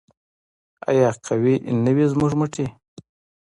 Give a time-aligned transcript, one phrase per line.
[0.89, 2.65] آیا قوي دې نه وي زموږ مټې؟